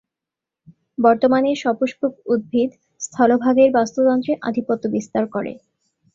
বর্তমানে 0.97 1.49
সপুষ্পক 1.63 2.11
উদ্ভিদ 2.25 2.69
স্থলভাগের 3.01 3.69
বাস্তুতন্ত্রে 3.77 4.33
আধিপত্য 4.47 4.83
বিস্তার 4.95 5.23
করে। 5.27 5.51